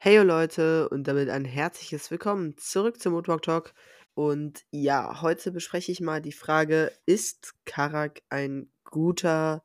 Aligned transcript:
Hey 0.00 0.18
Leute 0.18 0.88
und 0.90 1.08
damit 1.08 1.28
ein 1.28 1.44
herzliches 1.44 2.12
Willkommen 2.12 2.56
zurück 2.56 3.00
zum 3.00 3.14
Moodwalk 3.14 3.42
Talk. 3.42 3.74
Und 4.14 4.64
ja, 4.70 5.22
heute 5.22 5.50
bespreche 5.50 5.90
ich 5.90 6.00
mal 6.00 6.22
die 6.22 6.30
Frage, 6.30 6.92
ist 7.04 7.56
Karak 7.64 8.22
ein 8.28 8.70
guter 8.84 9.64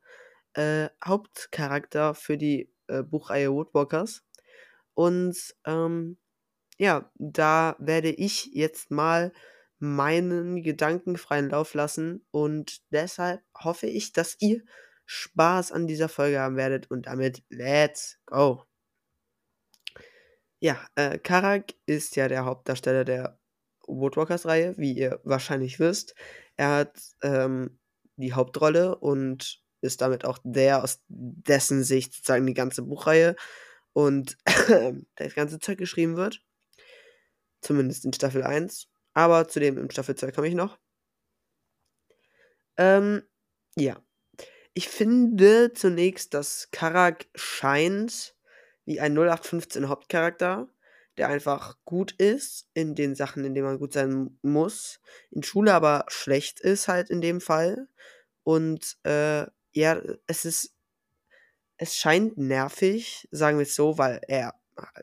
äh, 0.56 0.90
Hauptcharakter 1.06 2.16
für 2.16 2.40
die 2.40 2.74
äh, 2.88 3.04
Buchreihe 3.04 3.54
Woodwalkers? 3.54 4.24
Und 4.96 5.38
ähm, 5.68 6.18
ja, 6.80 7.12
da 7.20 7.76
werde 7.78 8.10
ich 8.10 8.46
jetzt 8.54 8.90
mal 8.90 9.34
meinen 9.78 10.64
Gedanken 10.64 11.16
freien 11.18 11.52
Lauf 11.52 11.76
lassen 11.76 12.26
und 12.32 12.82
deshalb 12.92 13.44
hoffe 13.56 13.86
ich, 13.86 14.14
dass 14.14 14.38
ihr 14.40 14.64
Spaß 15.06 15.72
an 15.72 15.86
dieser 15.86 16.10
Folge 16.10 16.40
haben 16.40 16.56
werdet 16.56 16.90
und 16.90 17.06
damit 17.06 17.44
let's 17.50 18.18
go. 18.26 18.66
Ja, 20.64 20.80
äh, 20.96 21.20
Karak 21.20 21.74
ist 21.88 22.16
ja 22.16 22.30
der 22.30 22.46
Hauptdarsteller 22.46 23.04
der 23.04 23.38
Woodwalkers-Reihe, 23.86 24.78
wie 24.78 24.94
ihr 24.94 25.20
wahrscheinlich 25.26 25.78
wisst. 25.78 26.16
Er 26.56 26.70
hat 26.78 27.02
ähm, 27.22 27.82
die 28.16 28.32
Hauptrolle 28.32 28.96
und 28.98 29.62
ist 29.82 30.00
damit 30.00 30.24
auch 30.24 30.40
der, 30.46 30.82
aus 30.82 31.02
dessen 31.10 31.84
Sicht 31.84 32.14
sozusagen 32.14 32.48
die 32.48 32.54
ganze 32.54 32.84
Buchreihe 32.84 33.36
und 33.92 34.38
das 35.16 35.36
ganze 35.36 35.60
Zeug 35.60 35.80
geschrieben 35.80 36.16
wird. 36.16 36.42
Zumindest 37.60 38.06
in 38.06 38.14
Staffel 38.14 38.42
1. 38.42 38.88
Aber 39.14 39.50
zu 39.50 39.60
dem 39.60 39.78
in 39.78 39.92
Staffel 39.92 40.16
2 40.16 40.32
komme 40.32 40.48
ich 40.48 40.56
noch. 40.56 40.80
Ähm, 42.78 43.24
ja. 43.76 44.02
Ich 44.74 44.88
finde 44.88 45.74
zunächst, 45.74 46.34
dass 46.34 46.70
Karak 46.72 47.26
scheint 47.36 48.34
wie 48.86 49.00
ein 49.00 49.14
0815 49.14 49.90
Hauptcharakter, 49.90 50.68
der 51.18 51.30
einfach 51.30 51.78
gut 51.86 52.12
ist 52.14 52.68
in 52.74 52.96
den 52.96 53.16
Sachen, 53.16 53.46
in 53.46 53.54
denen 53.54 53.68
man 53.68 53.80
gut 53.80 53.94
sein 53.94 54.38
muss, 54.42 55.00
in 55.32 55.44
Schule 55.44 55.74
aber 55.74 56.06
schlecht 56.08 56.60
ist 56.60 56.88
halt 56.88 57.10
in 57.10 57.22
dem 57.22 57.40
Fall. 57.40 57.88
Und 58.44 58.98
äh, 59.04 59.46
ja, 59.72 60.02
es 60.28 60.46
ist, 60.46 60.76
es 61.78 61.96
scheint 61.96 62.38
nervig, 62.38 63.28
sagen 63.32 63.58
wir 63.58 63.64
es 63.64 63.76
so, 63.76 63.98
weil 63.98 64.22
er 64.28 64.56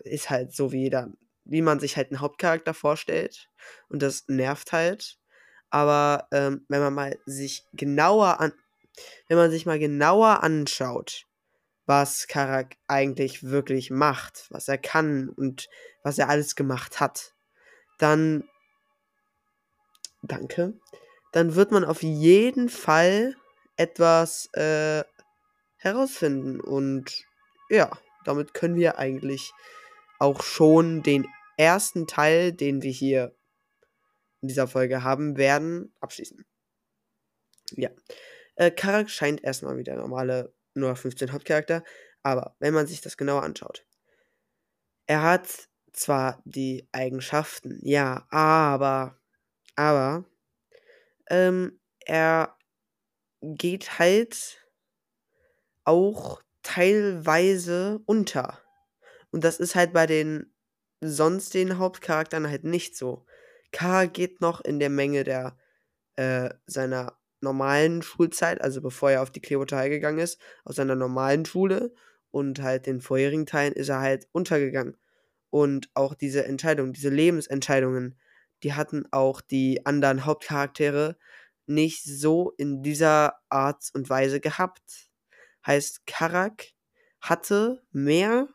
ist 0.05 0.31
halt 0.31 0.53
so 0.55 0.73
wie 0.73 0.83
jeder, 0.83 1.13
wie 1.45 1.63
man 1.63 1.81
sich 1.81 1.97
halt 1.97 2.11
einen 2.11 2.21
Hauptcharakter 2.21 2.75
vorstellt. 2.75 3.49
Und 3.89 4.03
das 4.03 4.25
nervt 4.29 4.73
halt. 4.73 5.19
Aber 5.71 6.27
ähm, 6.33 6.65
wenn 6.69 6.81
man 6.81 6.95
mal 6.95 7.19
sich 7.27 7.65
genauer 7.73 8.41
an, 8.41 8.53
wenn 9.29 9.37
man 9.37 9.51
sich 9.51 9.67
mal 9.67 9.79
genauer 9.79 10.43
anschaut, 10.43 11.27
was 11.91 12.29
Karak 12.29 12.77
eigentlich 12.87 13.43
wirklich 13.43 13.91
macht, 13.91 14.47
was 14.51 14.69
er 14.69 14.79
kann 14.79 15.29
und 15.29 15.69
was 16.05 16.19
er 16.19 16.29
alles 16.29 16.55
gemacht 16.55 17.01
hat, 17.01 17.35
dann 17.99 18.49
danke, 20.23 20.79
dann 21.33 21.57
wird 21.57 21.73
man 21.73 21.85
auf 21.85 22.05
jeden 22.05 22.69
Fall 22.69 23.35
etwas 23.77 24.55
äh, 24.55 25.03
herausfinden 25.79 26.61
und 26.61 27.25
ja, 27.71 27.91
damit 28.25 28.55
können 28.55 28.77
wir 28.77 28.99
eigentlich 28.99 29.53
auch 30.21 30.45
schon 30.45 31.03
den 31.03 31.27
ersten 31.57 32.07
Teil, 32.07 32.53
den 32.53 32.83
wir 32.83 32.93
hier 32.93 33.35
in 34.43 34.47
dieser 34.47 34.69
Folge 34.69 35.03
haben 35.03 35.37
werden, 35.37 35.93
abschließen. 35.99 36.47
Ja. 37.73 37.91
Äh, 38.55 38.71
Karak 38.71 39.11
scheint 39.11 39.43
erstmal 39.43 39.77
wie 39.77 39.83
der 39.83 39.97
normale 39.97 40.55
nur 40.75 40.97
15 40.97 41.33
Hauptcharakter, 41.33 41.85
aber 42.23 42.57
wenn 42.61 42.75
man 42.75 42.87
sich 42.87 43.01
das 43.01 43.17
genauer 43.17 43.43
anschaut, 43.43 43.85
er 45.07 45.23
hat 45.23 45.69
zwar 45.93 46.41
die 46.45 46.89
Eigenschaften, 46.93 47.79
ja, 47.83 48.27
aber, 48.31 49.19
aber, 49.77 50.25
ähm, 51.29 51.81
er 52.07 52.57
geht 53.43 53.99
halt 53.99 54.65
auch 55.85 56.43
teilweise 56.63 58.01
unter. 58.07 58.61
Und 59.31 59.45
das 59.45 59.61
ist 59.61 59.75
halt 59.75 59.93
bei 59.93 60.07
den 60.07 60.53
sonst 61.01 61.55
den 61.55 61.79
Hauptcharakteren 61.79 62.49
halt 62.49 62.65
nicht 62.65 62.97
so. 62.97 63.25
K 63.73 64.07
geht 64.07 64.41
noch 64.41 64.61
in 64.61 64.79
der 64.79 64.91
Menge 64.91 65.25
der 65.25 65.57
äh, 66.17 66.51
seiner 66.67 67.20
normalen 67.41 68.03
Schulzeit, 68.03 68.61
also 68.61 68.81
bevor 68.81 69.11
er 69.11 69.23
auf 69.23 69.31
die 69.31 69.41
High 69.41 69.91
gegangen 69.91 70.19
ist, 70.19 70.41
aus 70.65 70.77
seiner 70.77 70.97
normalen 70.97 71.45
Schule 71.45 71.93
und 72.31 72.63
halt 72.63 72.87
den 72.87 73.01
vorherigen 73.01 73.47
Teilen 73.47 73.73
ist 73.73 73.89
er 73.89 74.01
halt 74.01 74.29
untergegangen. 74.33 74.97
Und 75.51 75.91
auch 75.95 76.15
diese 76.15 76.45
Entscheidungen, 76.45 76.93
diese 76.93 77.09
Lebensentscheidungen, 77.09 78.19
die 78.63 78.75
hatten 78.75 79.05
auch 79.11 79.41
die 79.41 79.85
anderen 79.87 80.25
Hauptcharaktere 80.25 81.17
nicht 81.67 82.05
so 82.05 82.53
in 82.57 82.83
dieser 82.83 83.35
Art 83.49 83.91
und 83.95 84.09
Weise 84.11 84.41
gehabt. 84.41 85.11
Heißt, 85.67 86.07
Karak 86.07 86.67
hatte 87.21 87.83
mehr, 87.93 88.49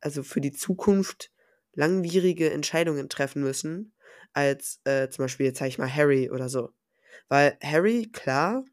also 0.00 0.22
für 0.22 0.40
die 0.40 0.52
Zukunft 0.52 1.30
langwierige 1.72 2.50
Entscheidungen 2.50 3.08
treffen 3.08 3.42
müssen, 3.42 3.94
als 4.32 4.80
äh, 4.84 5.08
zum 5.08 5.24
Beispiel, 5.24 5.46
jetzt 5.46 5.58
sag 5.58 5.68
ich 5.68 5.78
mal, 5.78 5.92
Harry 5.92 6.30
oder 6.30 6.48
so. 6.48 6.72
Weil 7.28 7.56
Harry, 7.62 8.08
klar, 8.12 8.64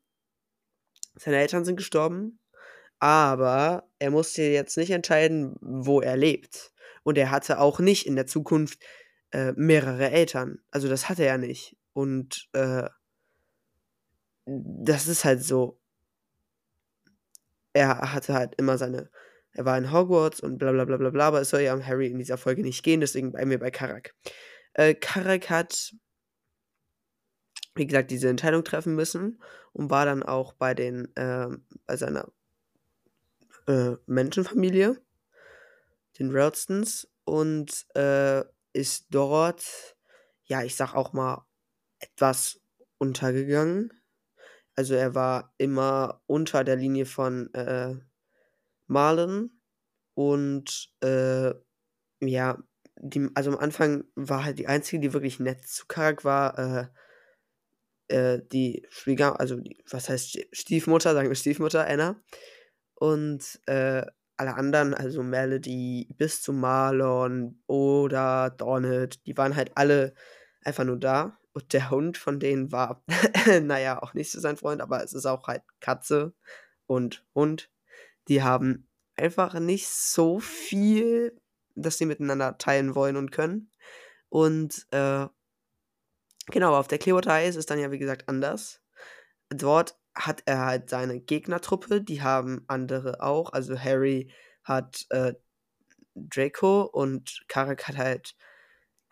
seine 1.16 1.38
Eltern 1.38 1.66
sind 1.66 1.78
gestorben, 1.78 2.40
aber 3.00 3.90
er 4.00 4.12
musste 4.12 4.44
jetzt 4.44 4.78
nicht 4.78 4.92
entscheiden, 4.92 5.56
wo 5.62 6.02
er 6.02 6.18
lebt. 6.18 6.72
Und 7.04 7.18
er 7.18 7.32
hatte 7.32 7.60
auch 7.60 7.80
nicht 7.80 8.08
in 8.08 8.16
der 8.16 8.28
Zukunft 8.28 8.80
äh, 9.32 9.52
mehrere 9.56 10.10
Eltern. 10.12 10.60
Also 10.72 10.88
das 10.88 11.10
hatte 11.10 11.26
er 11.26 11.38
nicht. 11.38 11.76
Und 11.94 12.48
äh, 12.54 12.88
das 14.46 15.08
ist 15.08 15.26
halt 15.26 15.44
so. 15.44 15.80
Er 17.74 18.14
hatte 18.14 18.34
halt 18.34 18.56
immer 18.58 18.78
seine. 18.78 19.10
Er 19.52 19.66
war 19.66 19.78
in 19.78 19.92
Hogwarts 19.92 20.40
und 20.40 20.58
bla 20.58 20.72
bla 20.72 20.86
bla 20.86 20.98
bla 20.98 21.10
bla, 21.12 21.28
aber 21.28 21.42
es 21.42 21.50
soll 21.50 21.62
ja 21.62 21.74
um 21.74 21.86
Harry 21.86 22.08
in 22.08 22.18
dieser 22.18 22.38
Folge 22.38 22.64
nicht 22.64 22.84
gehen, 22.84 23.02
deswegen 23.02 23.32
bleiben 23.32 23.52
wir 23.52 23.60
bei 23.60 23.70
Karak. 23.70 24.16
Äh, 24.74 24.96
Karak 24.96 25.50
hat 25.52 25.94
wie 27.76 27.88
gesagt, 27.88 28.12
diese 28.12 28.30
Entscheidung 28.30 28.64
treffen 28.64 28.96
müssen 28.96 29.42
und 29.74 29.90
war 29.90 30.06
dann 30.06 30.24
auch 30.24 30.54
bei 30.54 30.74
den, 30.74 31.16
äh, 31.16 31.48
bei 31.86 31.98
seiner 31.98 32.32
äh, 33.68 33.96
Menschenfamilie, 34.06 35.02
den 36.20 36.32
Ralstons, 36.32 37.08
und 37.26 37.86
äh, 37.96 38.44
ist 38.74 39.08
dort, 39.10 39.96
ja, 40.44 40.64
ich 40.64 40.76
sag 40.76 40.94
auch 40.94 41.14
mal, 41.14 41.46
etwas 42.00 42.60
untergegangen. 42.98 43.94
Also 44.76 44.96
er 44.96 45.16
war 45.16 45.54
immer 45.58 46.22
unter 46.26 46.64
der 46.64 46.76
Linie 46.76 47.06
von 47.06 47.54
äh, 47.54 47.96
Marlon 48.88 49.52
und 50.16 50.92
äh, 51.02 51.54
ja, 52.20 52.58
die, 52.98 53.30
also 53.36 53.52
am 53.52 53.58
Anfang 53.58 54.06
war 54.16 54.44
halt 54.44 54.60
die 54.60 54.68
einzige, 54.68 55.00
die 55.00 55.14
wirklich 55.14 55.40
nett 55.40 55.68
zu 55.68 55.86
Karak 55.88 56.26
war, 56.26 56.58
äh, 56.60 56.88
äh, 58.08 58.40
die 58.52 58.86
Schwieger, 58.90 59.40
also 59.40 59.58
die, 59.58 59.84
was 59.90 60.10
heißt 60.10 60.40
Stiefmutter, 60.52 61.14
sagen 61.14 61.30
wir 61.30 61.36
Stiefmutter, 61.36 61.88
Anna. 61.88 62.22
Und 62.96 63.60
äh, 63.66 64.06
alle 64.38 64.56
anderen, 64.56 64.94
also 64.94 65.24
Melody 65.24 66.08
bis 66.18 66.42
zu 66.42 66.54
Marlon 66.54 67.62
oder 67.68 68.50
Donald, 68.50 69.26
die 69.26 69.38
waren 69.38 69.56
halt 69.56 69.72
alle 69.76 70.14
einfach 70.62 70.84
nur 70.84 70.98
da. 70.98 71.38
Und 71.54 71.72
der 71.74 71.92
Hund 71.92 72.18
von 72.18 72.40
denen 72.40 72.72
war, 72.72 73.04
naja, 73.62 74.02
auch 74.02 74.14
nicht 74.14 74.32
so 74.32 74.40
sein 74.40 74.58
Freund, 74.58 74.82
aber 74.82 75.04
es 75.04 75.14
ist 75.14 75.26
auch 75.26 75.48
halt 75.48 75.62
Katze 75.80 76.34
und 76.88 77.26
Hund. 77.36 77.70
Die 78.28 78.42
haben 78.42 78.88
einfach 79.16 79.60
nicht 79.60 79.88
so 79.88 80.40
viel, 80.40 81.40
dass 81.76 81.98
sie 81.98 82.06
miteinander 82.06 82.58
teilen 82.58 82.96
wollen 82.96 83.18
und 83.18 83.32
können. 83.32 83.72
Und 84.30 84.88
äh, 84.92 85.28
Genau, 86.52 86.76
auf 86.76 86.88
der 86.88 86.98
Clearwater 86.98 87.44
ist 87.44 87.56
es 87.56 87.66
dann 87.66 87.80
ja, 87.80 87.92
wie 87.92 88.00
gesagt, 88.00 88.28
anders. 88.28 88.82
Dort 89.50 89.98
hat 90.16 90.44
er 90.46 90.60
halt 90.66 90.90
seine 90.90 91.20
Gegnertruppe, 91.22 92.02
die 92.02 92.22
haben 92.22 92.66
andere 92.68 93.22
auch. 93.22 93.54
Also 93.54 93.80
Harry 93.80 94.32
hat 94.64 95.06
äh, 95.10 95.34
Draco 96.16 96.84
und 96.84 97.46
Karak 97.50 97.88
hat 97.88 97.98
halt 97.98 98.36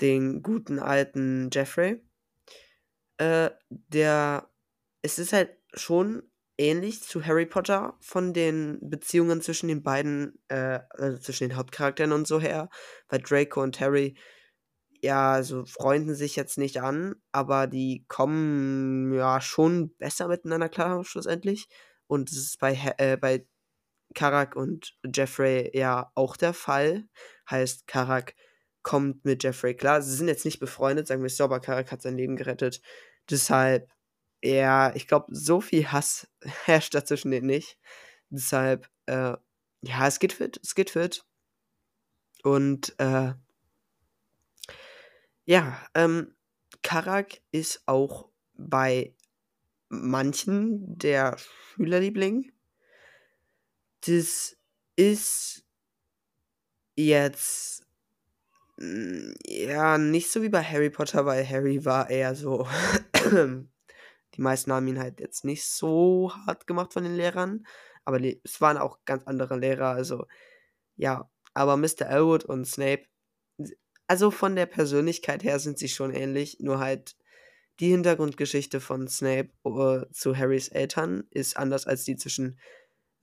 den 0.02 0.44
guten 0.44 0.80
alten 0.80 1.50
Jeffrey. 1.54 2.04
Äh, 3.18 3.52
der, 3.70 4.50
es 5.02 5.20
ist 5.20 5.34
halt 5.34 5.52
schon 5.74 6.24
ähnlich 6.58 7.02
zu 7.04 7.26
Harry 7.26 7.46
Potter 7.46 7.98
von 8.02 8.34
den 8.34 8.80
Beziehungen 8.82 9.42
zwischen 9.42 9.68
den 9.68 9.84
beiden, 9.84 10.40
äh, 10.50 10.80
also 10.92 11.18
zwischen 11.20 11.50
den 11.50 11.58
Hauptcharakteren 11.58 12.12
und 12.12 12.28
so 12.28 12.40
her, 12.40 12.70
weil 13.10 13.20
Draco 13.22 13.62
und 13.62 13.80
Harry 13.80 14.16
ja, 15.02 15.34
also 15.34 15.66
freunden 15.66 16.16
sich 16.16 16.36
jetzt 16.36 16.58
nicht 16.58 16.82
an, 16.82 17.16
aber 17.32 17.68
die 17.68 18.06
kommen 18.08 19.14
ja 19.14 19.42
schon 19.42 19.96
besser 19.98 20.28
miteinander 20.28 20.70
klar 20.70 21.04
schlussendlich. 21.04 21.68
Und 22.08 22.32
es 22.32 22.38
ist 22.38 22.60
bei, 22.60 22.78
äh, 22.98 23.18
bei 23.18 23.46
Karak 24.14 24.56
und 24.56 24.96
Jeffrey 25.16 25.72
ja 25.74 26.12
auch 26.16 26.38
der 26.38 26.54
Fall. 26.54 27.08
Heißt, 27.50 27.88
Karak 27.88 28.36
kommt 28.84 29.26
mit 29.26 29.44
Jeffrey 29.44 29.76
klar. 29.76 30.02
Sie 30.02 30.16
sind 30.16 30.28
jetzt 30.28 30.46
nicht 30.46 30.60
befreundet, 30.60 31.08
sagen 31.08 31.22
wir 31.22 31.28
es 31.28 31.38
so, 31.38 31.46
aber 31.46 31.60
Karak 31.60 31.92
hat 31.92 32.02
sein 32.02 32.18
Leben 32.18 32.36
gerettet. 32.36 32.82
Deshalb, 33.30 33.90
ja, 34.44 34.94
ich 34.96 35.08
glaube, 35.08 35.28
so 35.32 35.62
viel 35.62 35.92
Hass 35.92 36.28
herrscht 36.66 36.94
da 36.96 37.06
zwischen 37.06 37.32
denen 37.32 37.48
nicht. 37.48 37.78
Deshalb, 38.30 38.90
äh, 39.08 39.36
ja, 39.84 40.08
es 40.08 40.20
geht 40.20 40.34
fit, 40.34 40.60
es 40.64 40.76
geht 40.76 40.92
fit. 40.92 41.26
Und, 42.44 42.96
äh, 43.00 43.34
ja, 45.52 45.78
ähm, 45.96 46.34
Karak 46.82 47.42
ist 47.52 47.84
auch 47.86 48.30
bei 48.54 49.14
manchen 49.90 50.98
der 50.98 51.36
Schülerliebling. 51.76 52.54
Das 54.06 54.56
ist 54.96 55.66
jetzt 56.96 57.86
hm, 58.78 59.36
ja, 59.46 59.98
nicht 59.98 60.32
so 60.32 60.42
wie 60.42 60.48
bei 60.48 60.64
Harry 60.64 60.90
Potter, 60.90 61.26
weil 61.26 61.46
Harry 61.46 61.84
war 61.84 62.10
eher 62.10 62.34
so 62.34 62.66
die 63.14 64.42
meisten 64.42 64.72
haben 64.72 64.88
ihn 64.88 65.00
halt 65.00 65.20
jetzt 65.20 65.44
nicht 65.44 65.66
so 65.66 66.32
hart 66.46 66.66
gemacht 66.66 66.94
von 66.94 67.04
den 67.04 67.18
Lehrern, 67.18 67.68
aber 68.06 68.22
es 68.22 68.62
waren 68.62 68.78
auch 68.78 69.00
ganz 69.04 69.26
andere 69.28 69.58
Lehrer, 69.60 69.90
also 69.90 70.28
ja. 70.96 71.30
Aber 71.54 71.76
Mr. 71.76 72.04
Elwood 72.04 72.46
und 72.46 72.66
Snape 72.66 73.04
also 74.12 74.30
von 74.30 74.58
der 74.58 74.66
Persönlichkeit 74.66 75.42
her 75.42 75.58
sind 75.58 75.80
sie 75.80 75.88
schon 75.88 76.14
ähnlich, 76.14 76.58
nur 76.60 76.80
halt 76.80 77.16
die 77.80 77.92
Hintergrundgeschichte 77.92 78.82
von 78.82 79.08
Snape, 79.08 79.52
äh, 79.64 80.12
zu 80.12 80.36
Harrys 80.36 80.68
Eltern 80.68 81.24
ist 81.30 81.56
anders 81.56 81.88
als 81.88 82.04
die 82.04 82.18
zwischen 82.18 82.60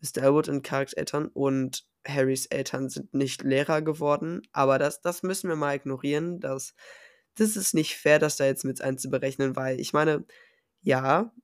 Mr. 0.01 0.23
Elwood 0.23 0.49
und 0.49 0.63
Karaks 0.63 0.95
Eltern 0.95 1.29
und 1.29 1.85
Harrys 2.07 2.47
Eltern 2.47 2.89
sind 2.89 3.13
nicht 3.13 3.43
Lehrer 3.43 3.83
geworden, 3.83 4.41
aber 4.53 4.79
das 4.79 5.03
das 5.03 5.23
müssen 5.23 5.51
wir 5.51 5.57
mal 5.57 5.77
ignorieren. 5.77 6.41
Das 6.41 6.75
das 7.35 7.57
ist 7.57 7.75
nicht 7.75 7.95
fair, 7.99 8.19
das 8.19 8.37
da 8.39 8.47
jetzt 8.47 8.65
mit 8.65 8.81
einzuberechnen, 8.81 9.57
weil 9.57 9.79
ich 9.81 9.93
meine, 9.93 10.25
ja, 10.81 11.35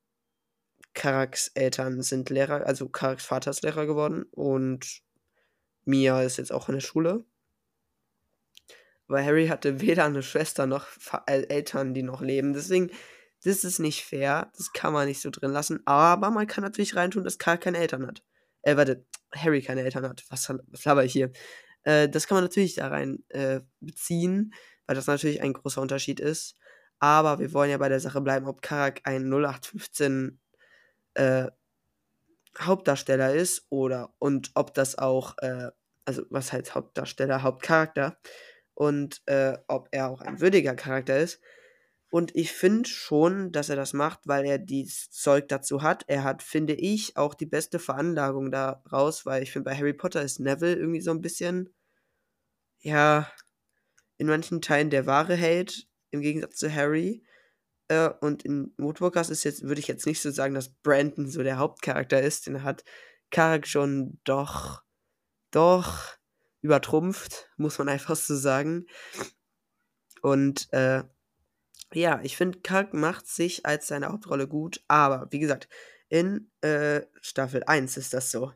Karaks 0.95 1.49
Eltern 1.49 2.01
sind 2.01 2.31
Lehrer, 2.31 2.65
also 2.67 2.89
Karaks 2.89 3.27
Vater 3.27 3.51
ist 3.51 3.63
Lehrer 3.63 3.85
geworden 3.85 4.25
und 4.31 5.03
Mia 5.85 6.23
ist 6.23 6.39
jetzt 6.39 6.51
auch 6.53 6.71
in 6.71 6.77
der 6.77 6.81
Schule. 6.81 7.27
Weil 9.07 9.25
Harry 9.25 9.49
hatte 9.49 9.81
weder 9.81 10.05
eine 10.05 10.23
Schwester 10.23 10.67
noch 10.67 10.87
äh, 11.27 11.43
Eltern, 11.49 11.95
die 11.95 12.03
noch 12.03 12.21
leben. 12.21 12.53
Deswegen, 12.53 12.91
das 13.43 13.65
ist 13.65 13.79
nicht 13.79 14.05
fair. 14.05 14.51
Das 14.57 14.73
kann 14.73 14.93
man 14.93 15.07
nicht 15.07 15.21
so 15.21 15.31
drin 15.31 15.53
lassen. 15.53 15.81
Aber 15.87 16.31
man 16.31 16.47
kann 16.47 16.65
natürlich 16.65 16.97
reintun, 16.97 17.25
dass 17.25 17.39
Karl 17.39 17.59
keine 17.59 17.79
Eltern 17.79 18.07
hat. 18.07 18.23
Äh, 18.63 18.77
warte, 18.77 19.05
Harry 19.35 19.63
keine 19.63 19.83
Eltern 19.83 20.09
hat. 20.09 20.25
Was, 20.31 20.49
was 20.49 20.85
laber 20.85 21.05
ich 21.05 21.13
hier? 21.13 21.31
Äh, 21.83 22.09
das 22.09 22.27
kann 22.27 22.37
man 22.37 22.45
natürlich 22.45 22.75
da 22.75 22.89
rein 22.89 23.23
äh, 23.29 23.61
beziehen, 23.81 24.55
weil 24.87 24.97
das 24.97 25.07
natürlich 25.07 25.43
ein 25.43 25.53
großer 25.53 25.83
Unterschied 25.83 26.21
ist. 26.21 26.57
Aber 26.99 27.39
wir 27.39 27.53
wollen 27.53 27.71
ja 27.71 27.79
bei 27.79 27.89
der 27.89 28.01
Sache 28.01 28.21
bleiben, 28.21 28.47
ob 28.47 28.63
Karak 28.63 29.01
ein 29.05 29.31
0815 29.31 30.41
äh, 31.15 31.49
Hauptdarsteller 32.59 33.35
ist 33.35 33.67
oder 33.69 34.15
und 34.19 34.53
ob 34.55 34.75
das 34.75 34.97
auch, 34.97 35.37
äh, 35.39 35.71
also 36.05 36.23
was 36.31 36.53
heißt 36.53 36.75
Hauptdarsteller, 36.75 37.43
Hauptcharakter 37.43 38.19
und 38.75 39.23
äh, 39.27 39.57
ob 39.69 39.89
er 39.93 40.09
auch 40.11 40.21
ein 40.21 40.41
würdiger 40.41 40.75
Charakter 40.75 41.19
ist. 41.19 41.41
Und 42.11 42.35
ich 42.37 42.53
finde 42.53 42.89
schon, 42.89 43.51
dass 43.51 43.71
er 43.71 43.77
das 43.77 43.93
macht, 43.93 44.21
weil 44.25 44.45
er 44.45 44.59
dieses 44.59 45.11
Zeug 45.11 45.49
dazu 45.49 45.83
hat. 45.83 46.05
Er 46.07 46.23
hat, 46.23 46.45
finde 46.45 46.75
ich, 46.75 47.17
auch 47.17 47.35
die 47.35 47.47
beste 47.47 47.81
Veranlagung 47.81 48.53
daraus, 48.53 49.27
weil 49.27 49.43
ich 49.43 49.51
finde, 49.51 49.71
bei 49.71 49.77
Harry 49.77 49.95
Potter 49.95 50.23
ist 50.23 50.39
Neville 50.39 50.77
irgendwie 50.77 51.01
so 51.01 51.11
ein 51.11 51.21
bisschen, 51.21 51.75
ja, 52.79 53.33
in 54.17 54.29
manchen 54.29 54.61
Teilen 54.63 54.91
der 54.91 55.07
wahre 55.07 55.35
Held, 55.35 55.89
im 56.11 56.21
Gegensatz 56.21 56.57
zu 56.57 56.73
Harry. 56.73 57.25
Äh, 57.89 58.11
und 58.21 58.45
in 58.45 58.73
Woodwalkers 58.79 59.31
ist 59.31 59.43
jetzt, 59.43 59.65
würde 59.65 59.81
ich 59.81 59.89
jetzt 59.89 60.07
nicht 60.07 60.23
so 60.23 60.31
sagen, 60.31 60.55
dass 60.55 60.73
Brandon 60.73 61.27
so 61.27 61.43
der 61.43 61.59
Hauptcharakter 61.59 62.23
ist. 62.23 62.47
Den 62.47 62.63
hat 62.63 62.85
Karak 63.31 63.67
schon 63.67 64.21
doch, 64.23 64.85
doch 65.51 66.17
übertrumpft, 66.65 67.51
muss 67.59 67.79
man 67.79 67.91
einfach 67.91 68.17
so 68.17 68.35
sagen. 68.35 68.87
Und 70.23 70.73
äh, 70.73 71.05
ja, 71.93 72.21
ich 72.23 72.39
finde, 72.39 72.61
Karak 72.61 72.95
macht 72.95 73.29
sich 73.29 73.67
als 73.67 73.87
seine 73.87 74.09
Hauptrolle 74.09 74.49
gut, 74.49 74.83
aber 74.89 75.29
wie 75.31 75.39
gesagt, 75.39 75.69
in 76.09 76.51
äh, 76.63 77.03
Staffel 77.21 77.65
1 77.65 77.99
ist 77.99 78.15
das 78.15 78.31
so. 78.31 78.53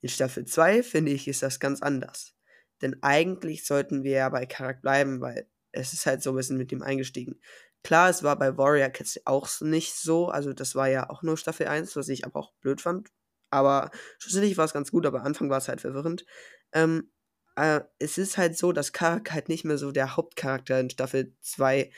In 0.00 0.08
Staffel 0.08 0.44
2 0.44 0.84
finde 0.84 1.10
ich, 1.10 1.26
ist 1.26 1.42
das 1.42 1.58
ganz 1.58 1.82
anders. 1.82 2.34
Denn 2.80 3.02
eigentlich 3.02 3.66
sollten 3.66 4.04
wir 4.04 4.12
ja 4.12 4.28
bei 4.28 4.46
Karak 4.46 4.80
bleiben, 4.80 5.20
weil 5.20 5.48
es 5.72 5.92
ist 5.92 6.06
halt 6.06 6.22
so 6.22 6.30
ein 6.30 6.36
bisschen 6.36 6.58
mit 6.58 6.70
ihm 6.70 6.82
eingestiegen. 6.82 7.40
Klar, 7.82 8.08
es 8.08 8.22
war 8.22 8.38
bei 8.38 8.56
Warrior 8.56 8.90
Cats 8.90 9.20
auch 9.24 9.48
nicht 9.60 9.94
so, 9.94 10.28
also 10.28 10.52
das 10.52 10.76
war 10.76 10.88
ja 10.88 11.10
auch 11.10 11.22
nur 11.22 11.36
Staffel 11.36 11.66
1, 11.66 11.96
was 11.96 12.08
ich 12.08 12.24
aber 12.24 12.38
auch 12.38 12.52
blöd 12.60 12.80
fand. 12.80 13.10
Aber 13.50 13.90
schlussendlich 14.18 14.56
war 14.56 14.66
es 14.66 14.72
ganz 14.72 14.92
gut, 14.92 15.06
aber 15.06 15.20
am 15.20 15.26
Anfang 15.26 15.50
war 15.50 15.58
es 15.58 15.68
halt 15.68 15.80
verwirrend. 15.80 16.24
Ähm, 16.72 17.10
äh, 17.56 17.80
es 17.98 18.18
ist 18.18 18.38
halt 18.38 18.56
so, 18.56 18.72
dass 18.72 18.92
Karak 18.92 19.32
halt 19.32 19.48
nicht 19.48 19.64
mehr 19.64 19.78
so 19.78 19.90
der 19.92 20.16
Hauptcharakter 20.16 20.78
in 20.80 20.90
Staffel 20.90 21.34
2 21.40 21.90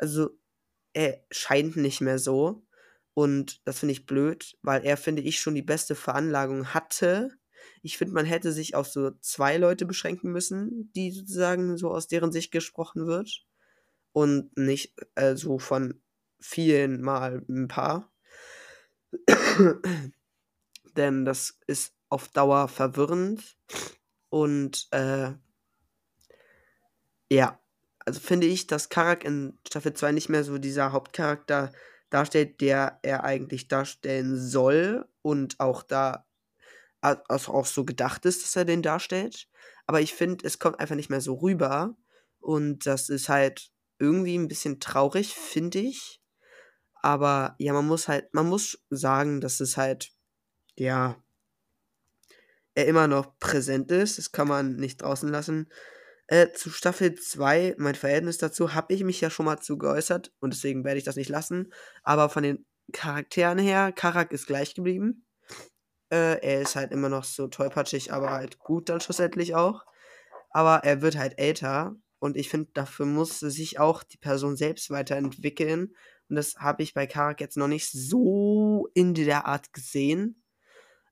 also, 0.00 0.30
er 0.94 1.22
scheint 1.30 1.76
nicht 1.76 2.00
mehr 2.00 2.18
so. 2.18 2.64
Und 3.12 3.60
das 3.66 3.80
finde 3.80 3.92
ich 3.92 4.06
blöd, 4.06 4.56
weil 4.62 4.84
er, 4.84 4.96
finde 4.96 5.22
ich, 5.22 5.40
schon 5.40 5.54
die 5.54 5.62
beste 5.62 5.94
Veranlagung 5.94 6.72
hatte. 6.72 7.36
Ich 7.82 7.98
finde, 7.98 8.14
man 8.14 8.24
hätte 8.24 8.52
sich 8.52 8.74
auf 8.74 8.86
so 8.88 9.10
zwei 9.20 9.58
Leute 9.58 9.84
beschränken 9.84 10.32
müssen, 10.32 10.90
die 10.94 11.10
sozusagen 11.10 11.76
so 11.76 11.90
aus 11.90 12.08
deren 12.08 12.32
Sicht 12.32 12.50
gesprochen 12.50 13.06
wird. 13.06 13.44
Und 14.12 14.56
nicht 14.56 14.94
äh, 15.16 15.36
so 15.36 15.58
von 15.58 16.00
vielen 16.40 17.02
mal 17.02 17.44
ein 17.48 17.68
paar. 17.68 18.10
Denn 20.96 21.24
das 21.26 21.58
ist 21.66 21.94
auf 22.08 22.28
Dauer 22.28 22.68
verwirrend. 22.68 23.58
Und 24.30 24.88
äh, 24.92 25.32
ja, 27.30 27.60
also 27.98 28.20
finde 28.20 28.46
ich, 28.46 28.66
dass 28.66 28.88
Karak 28.88 29.24
in 29.24 29.58
Staffel 29.66 29.92
2 29.92 30.12
nicht 30.12 30.28
mehr 30.28 30.44
so 30.44 30.58
dieser 30.58 30.92
Hauptcharakter 30.92 31.72
darstellt, 32.08 32.60
der 32.60 32.98
er 33.02 33.24
eigentlich 33.24 33.68
darstellen 33.68 34.36
soll 34.36 35.06
und 35.22 35.60
auch 35.60 35.82
da 35.82 36.26
also 37.02 37.52
auch 37.52 37.66
so 37.66 37.84
gedacht 37.84 38.26
ist, 38.26 38.42
dass 38.42 38.56
er 38.56 38.64
den 38.64 38.82
darstellt. 38.82 39.48
Aber 39.86 40.00
ich 40.00 40.14
finde, 40.14 40.46
es 40.46 40.58
kommt 40.58 40.80
einfach 40.80 40.96
nicht 40.96 41.10
mehr 41.10 41.20
so 41.20 41.34
rüber. 41.34 41.96
Und 42.40 42.86
das 42.86 43.08
ist 43.08 43.28
halt 43.28 43.70
irgendwie 43.98 44.36
ein 44.36 44.48
bisschen 44.48 44.80
traurig, 44.80 45.34
finde 45.34 45.78
ich. 45.78 46.20
Aber 47.02 47.54
ja, 47.58 47.72
man 47.72 47.86
muss 47.86 48.08
halt, 48.08 48.32
man 48.34 48.46
muss 48.46 48.82
sagen, 48.90 49.40
dass 49.40 49.60
es 49.60 49.76
halt, 49.76 50.10
ja, 50.76 51.16
er 52.74 52.86
immer 52.86 53.08
noch 53.08 53.38
präsent 53.38 53.90
ist. 53.90 54.18
Das 54.18 54.32
kann 54.32 54.48
man 54.48 54.76
nicht 54.76 55.02
draußen 55.02 55.28
lassen. 55.28 55.68
Äh, 56.26 56.52
zu 56.52 56.70
Staffel 56.70 57.14
2, 57.16 57.74
mein 57.78 57.96
Verhältnis 57.96 58.38
dazu, 58.38 58.74
habe 58.74 58.94
ich 58.94 59.02
mich 59.02 59.20
ja 59.20 59.30
schon 59.30 59.46
mal 59.46 59.58
zu 59.58 59.78
geäußert 59.78 60.32
und 60.38 60.54
deswegen 60.54 60.84
werde 60.84 60.98
ich 60.98 61.04
das 61.04 61.16
nicht 61.16 61.28
lassen. 61.28 61.72
Aber 62.04 62.28
von 62.28 62.44
den 62.44 62.66
Charakteren 62.92 63.58
her, 63.58 63.92
Karak 63.92 64.32
ist 64.32 64.46
gleich 64.46 64.74
geblieben. 64.74 65.26
Äh, 66.10 66.40
er 66.40 66.60
ist 66.60 66.76
halt 66.76 66.92
immer 66.92 67.08
noch 67.08 67.24
so 67.24 67.48
tollpatschig, 67.48 68.12
aber 68.12 68.30
halt 68.30 68.58
gut 68.58 68.88
dann 68.88 69.00
schlussendlich 69.00 69.54
auch. 69.54 69.84
Aber 70.50 70.84
er 70.84 71.02
wird 71.02 71.16
halt 71.16 71.38
älter 71.38 71.96
und 72.20 72.36
ich 72.36 72.48
finde, 72.48 72.70
dafür 72.74 73.06
muss 73.06 73.40
sich 73.40 73.80
auch 73.80 74.02
die 74.02 74.18
Person 74.18 74.56
selbst 74.56 74.90
weiterentwickeln. 74.90 75.94
Und 76.28 76.36
das 76.36 76.56
habe 76.56 76.82
ich 76.82 76.94
bei 76.94 77.06
Karak 77.06 77.40
jetzt 77.40 77.56
noch 77.56 77.68
nicht 77.68 77.90
so 77.90 78.88
in 78.94 79.14
der 79.14 79.46
Art 79.46 79.72
gesehen. 79.72 80.44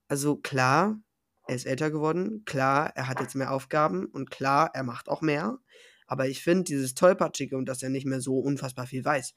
Also 0.06 0.36
klar, 0.36 1.00
er 1.48 1.54
ist 1.54 1.66
älter 1.66 1.90
geworden, 1.90 2.44
klar, 2.44 2.92
er 2.94 3.08
hat 3.08 3.20
jetzt 3.20 3.34
mehr 3.34 3.52
Aufgaben 3.52 4.04
und 4.04 4.30
klar, 4.30 4.70
er 4.74 4.82
macht 4.82 5.08
auch 5.08 5.22
mehr. 5.22 5.58
Aber 6.06 6.28
ich 6.28 6.42
finde 6.42 6.64
dieses 6.64 6.94
Tollpatschige 6.94 7.56
und 7.56 7.66
dass 7.66 7.82
er 7.82 7.88
nicht 7.88 8.06
mehr 8.06 8.20
so 8.20 8.38
unfassbar 8.38 8.86
viel 8.86 9.04
weiß, 9.04 9.34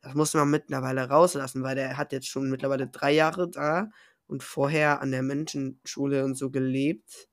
das 0.00 0.14
muss 0.14 0.32
man 0.32 0.48
mittlerweile 0.48 1.06
rauslassen, 1.08 1.62
weil 1.62 1.76
er 1.76 1.98
hat 1.98 2.12
jetzt 2.12 2.28
schon 2.28 2.48
mittlerweile 2.48 2.88
drei 2.88 3.12
Jahre 3.12 3.50
da 3.50 3.90
und 4.26 4.42
vorher 4.42 5.02
an 5.02 5.10
der 5.10 5.22
Menschenschule 5.22 6.24
und 6.24 6.34
so 6.34 6.50
gelebt. 6.50 7.28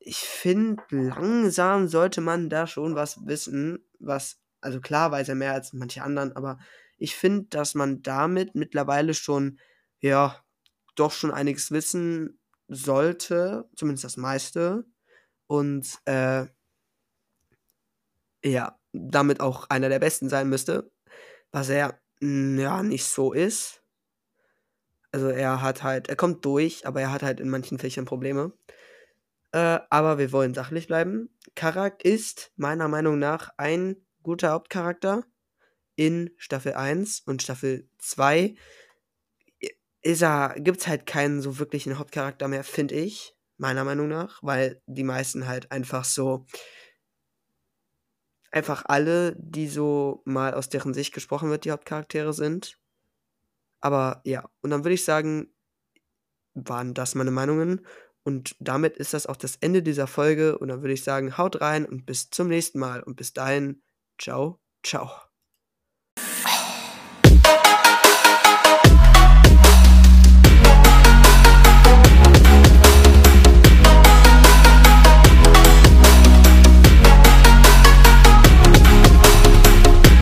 Ich 0.00 0.18
finde, 0.18 0.82
langsam 0.90 1.86
sollte 1.86 2.20
man 2.20 2.48
da 2.48 2.66
schon 2.66 2.96
was 2.96 3.24
wissen, 3.24 3.84
was, 4.00 4.40
also 4.60 4.80
klar 4.80 5.12
weiß 5.12 5.28
er 5.28 5.36
mehr 5.36 5.52
als 5.52 5.72
manche 5.72 6.02
anderen, 6.02 6.34
aber 6.34 6.58
ich 6.98 7.14
finde, 7.14 7.46
dass 7.50 7.76
man 7.76 8.02
damit 8.02 8.56
mittlerweile 8.56 9.14
schon, 9.14 9.60
ja, 10.00 10.42
doch 10.96 11.12
schon 11.12 11.30
einiges 11.30 11.70
wissen 11.70 12.40
sollte, 12.68 13.68
zumindest 13.76 14.04
das 14.04 14.16
meiste. 14.16 14.84
Und 15.46 15.98
äh, 16.06 16.46
ja, 18.44 18.78
damit 18.92 19.40
auch 19.40 19.68
einer 19.70 19.88
der 19.88 19.98
besten 19.98 20.28
sein 20.28 20.48
müsste, 20.48 20.90
was 21.52 21.68
er 21.68 22.00
hm, 22.20 22.58
ja 22.58 22.82
nicht 22.82 23.04
so 23.04 23.32
ist. 23.32 23.82
Also, 25.12 25.28
er 25.28 25.62
hat 25.62 25.82
halt 25.82 26.08
er 26.08 26.16
kommt 26.16 26.44
durch, 26.44 26.86
aber 26.86 27.00
er 27.00 27.12
hat 27.12 27.22
halt 27.22 27.40
in 27.40 27.48
manchen 27.48 27.78
Fächern 27.78 28.04
Probleme. 28.04 28.52
Äh, 29.52 29.80
aber 29.90 30.18
wir 30.18 30.32
wollen 30.32 30.54
sachlich 30.54 30.86
bleiben. 30.86 31.30
Karak 31.54 32.04
ist 32.04 32.52
meiner 32.56 32.88
Meinung 32.88 33.18
nach 33.18 33.50
ein 33.56 33.96
guter 34.22 34.50
Hauptcharakter 34.50 35.24
in 35.94 36.30
Staffel 36.36 36.74
1 36.74 37.20
und 37.20 37.42
Staffel 37.42 37.88
2 37.98 38.38
i 38.38 38.58
ist 40.06 40.22
er 40.22 40.54
gibt's 40.58 40.86
halt 40.86 41.06
keinen 41.06 41.40
so 41.42 41.58
wirklichen 41.58 41.98
Hauptcharakter 41.98 42.48
mehr, 42.48 42.64
finde 42.64 42.94
ich, 42.94 43.34
meiner 43.58 43.84
Meinung 43.84 44.08
nach, 44.08 44.42
weil 44.42 44.80
die 44.86 45.04
meisten 45.04 45.46
halt 45.48 45.72
einfach 45.72 46.04
so 46.04 46.46
einfach 48.52 48.84
alle, 48.86 49.36
die 49.38 49.68
so 49.68 50.22
mal 50.24 50.54
aus 50.54 50.68
deren 50.68 50.94
Sicht 50.94 51.12
gesprochen 51.12 51.50
wird, 51.50 51.64
die 51.64 51.72
Hauptcharaktere 51.72 52.32
sind. 52.32 52.78
Aber 53.80 54.22
ja, 54.24 54.48
und 54.62 54.70
dann 54.70 54.84
würde 54.84 54.94
ich 54.94 55.04
sagen 55.04 55.52
waren 56.54 56.94
das 56.94 57.14
meine 57.14 57.30
Meinungen 57.30 57.86
und 58.24 58.56
damit 58.60 58.96
ist 58.96 59.14
das 59.14 59.26
auch 59.26 59.36
das 59.36 59.56
Ende 59.56 59.82
dieser 59.82 60.06
Folge 60.06 60.58
und 60.58 60.68
dann 60.68 60.80
würde 60.80 60.94
ich 60.94 61.04
sagen, 61.04 61.36
haut 61.36 61.60
rein 61.60 61.84
und 61.84 62.06
bis 62.06 62.30
zum 62.30 62.48
nächsten 62.48 62.78
Mal 62.78 63.02
und 63.02 63.16
bis 63.16 63.32
dahin, 63.34 63.82
tschau, 64.18 64.58
tschau. 64.82 65.25